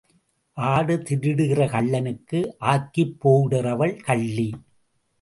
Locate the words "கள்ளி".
4.03-4.49